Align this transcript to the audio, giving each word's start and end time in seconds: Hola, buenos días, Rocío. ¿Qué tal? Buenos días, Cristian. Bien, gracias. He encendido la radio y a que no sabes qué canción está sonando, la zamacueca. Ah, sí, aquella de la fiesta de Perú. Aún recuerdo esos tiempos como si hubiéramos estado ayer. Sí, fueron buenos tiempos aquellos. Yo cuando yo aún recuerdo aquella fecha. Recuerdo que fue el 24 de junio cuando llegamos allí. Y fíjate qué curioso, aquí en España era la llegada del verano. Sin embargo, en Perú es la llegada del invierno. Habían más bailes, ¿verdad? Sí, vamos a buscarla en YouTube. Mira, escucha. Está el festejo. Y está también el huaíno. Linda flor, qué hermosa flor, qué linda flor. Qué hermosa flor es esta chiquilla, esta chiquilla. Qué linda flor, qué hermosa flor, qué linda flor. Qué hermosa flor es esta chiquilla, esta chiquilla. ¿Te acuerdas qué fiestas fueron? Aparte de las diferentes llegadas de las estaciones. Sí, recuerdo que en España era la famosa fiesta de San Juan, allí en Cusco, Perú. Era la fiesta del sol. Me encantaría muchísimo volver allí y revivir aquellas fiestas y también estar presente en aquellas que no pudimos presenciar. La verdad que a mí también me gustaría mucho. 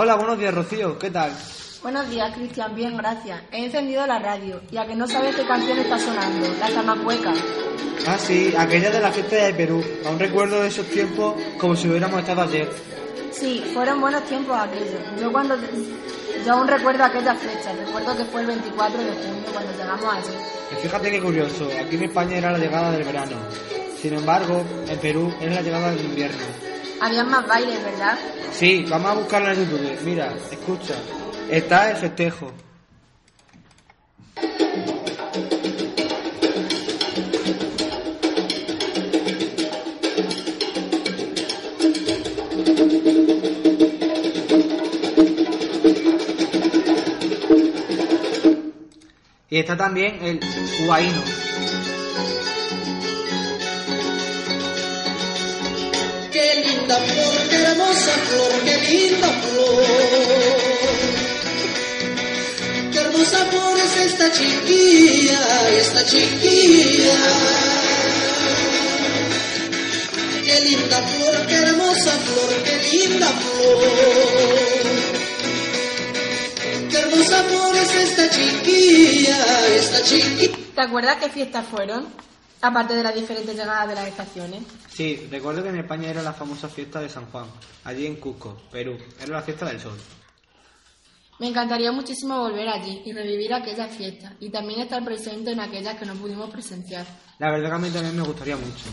Hola, 0.00 0.14
buenos 0.14 0.38
días, 0.38 0.54
Rocío. 0.54 0.96
¿Qué 0.96 1.10
tal? 1.10 1.32
Buenos 1.82 2.08
días, 2.08 2.32
Cristian. 2.32 2.72
Bien, 2.72 2.96
gracias. 2.96 3.42
He 3.50 3.64
encendido 3.64 4.06
la 4.06 4.20
radio 4.20 4.60
y 4.70 4.76
a 4.76 4.86
que 4.86 4.94
no 4.94 5.08
sabes 5.08 5.34
qué 5.34 5.44
canción 5.44 5.76
está 5.76 5.98
sonando, 5.98 6.46
la 6.60 6.68
zamacueca. 6.68 7.32
Ah, 8.06 8.16
sí, 8.16 8.54
aquella 8.56 8.92
de 8.92 9.00
la 9.00 9.10
fiesta 9.10 9.34
de 9.34 9.54
Perú. 9.54 9.82
Aún 10.06 10.20
recuerdo 10.20 10.62
esos 10.62 10.86
tiempos 10.86 11.34
como 11.58 11.74
si 11.74 11.88
hubiéramos 11.88 12.20
estado 12.20 12.42
ayer. 12.42 12.70
Sí, 13.32 13.60
fueron 13.74 14.00
buenos 14.00 14.22
tiempos 14.26 14.56
aquellos. 14.56 15.20
Yo 15.20 15.32
cuando 15.32 15.56
yo 16.46 16.52
aún 16.52 16.68
recuerdo 16.68 17.02
aquella 17.02 17.34
fecha. 17.34 17.72
Recuerdo 17.72 18.16
que 18.18 18.24
fue 18.26 18.42
el 18.42 18.46
24 18.46 19.02
de 19.02 19.10
junio 19.10 19.48
cuando 19.52 19.72
llegamos 19.72 20.14
allí. 20.14 20.36
Y 20.70 20.76
fíjate 20.76 21.10
qué 21.10 21.20
curioso, 21.20 21.68
aquí 21.84 21.96
en 21.96 22.04
España 22.04 22.36
era 22.38 22.52
la 22.52 22.58
llegada 22.58 22.92
del 22.92 23.02
verano. 23.02 23.36
Sin 24.00 24.14
embargo, 24.14 24.64
en 24.88 24.98
Perú 25.00 25.34
es 25.40 25.52
la 25.52 25.60
llegada 25.60 25.90
del 25.90 26.04
invierno. 26.04 26.67
Habían 27.00 27.30
más 27.30 27.46
bailes, 27.46 27.82
¿verdad? 27.84 28.18
Sí, 28.52 28.84
vamos 28.88 29.10
a 29.10 29.14
buscarla 29.14 29.52
en 29.52 29.64
YouTube. 29.64 29.98
Mira, 30.04 30.34
escucha. 30.50 30.94
Está 31.48 31.90
el 31.90 31.96
festejo. 31.96 32.52
Y 49.50 49.58
está 49.58 49.76
también 49.76 50.18
el 50.22 50.40
huaíno. 50.86 51.22
Linda 56.88 57.06
flor, 57.06 57.48
qué 57.50 57.56
hermosa 57.56 58.12
flor, 58.28 58.52
qué 58.64 58.76
linda 58.88 59.28
flor. 59.28 59.84
Qué 62.92 62.98
hermosa 62.98 63.38
flor 63.50 63.78
es 63.78 63.96
esta 64.06 64.32
chiquilla, 64.32 65.68
esta 65.70 66.06
chiquilla. 66.06 67.18
Qué 70.44 70.60
linda 70.62 71.02
flor, 71.02 71.46
qué 71.46 71.54
hermosa 71.56 72.12
flor, 72.26 72.62
qué 72.64 72.76
linda 72.90 73.26
flor. 73.26 73.78
Qué 76.90 76.96
hermosa 76.96 77.44
flor 77.44 77.76
es 77.76 77.94
esta 77.94 78.30
chiquilla, 78.30 79.66
esta 79.76 80.02
chiquilla. 80.02 80.56
¿Te 80.74 80.80
acuerdas 80.80 81.16
qué 81.20 81.28
fiestas 81.28 81.66
fueron? 81.70 82.06
Aparte 82.60 82.94
de 82.94 83.02
las 83.02 83.14
diferentes 83.14 83.54
llegadas 83.54 83.88
de 83.88 83.94
las 83.94 84.08
estaciones. 84.08 84.62
Sí, 84.88 85.28
recuerdo 85.30 85.62
que 85.62 85.68
en 85.68 85.78
España 85.78 86.10
era 86.10 86.22
la 86.22 86.32
famosa 86.32 86.68
fiesta 86.68 87.00
de 87.00 87.08
San 87.08 87.26
Juan, 87.30 87.46
allí 87.84 88.06
en 88.06 88.16
Cusco, 88.16 88.60
Perú. 88.70 88.98
Era 89.20 89.36
la 89.36 89.42
fiesta 89.42 89.66
del 89.66 89.80
sol. 89.80 89.96
Me 91.38 91.46
encantaría 91.46 91.92
muchísimo 91.92 92.40
volver 92.40 92.68
allí 92.68 93.00
y 93.04 93.12
revivir 93.12 93.54
aquellas 93.54 93.94
fiestas 93.94 94.32
y 94.40 94.50
también 94.50 94.80
estar 94.80 95.04
presente 95.04 95.52
en 95.52 95.60
aquellas 95.60 95.96
que 95.96 96.04
no 96.04 96.14
pudimos 96.14 96.50
presenciar. 96.50 97.06
La 97.38 97.52
verdad 97.52 97.68
que 97.68 97.74
a 97.76 97.78
mí 97.78 97.90
también 97.90 98.16
me 98.16 98.22
gustaría 98.22 98.56
mucho. 98.56 98.86